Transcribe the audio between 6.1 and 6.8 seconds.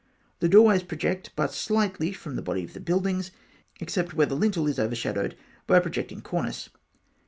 cornice.